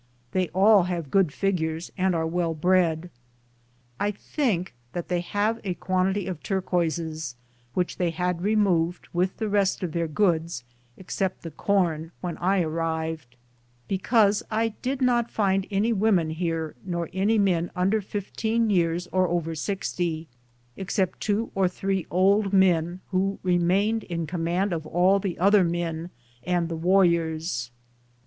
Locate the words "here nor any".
16.31-17.37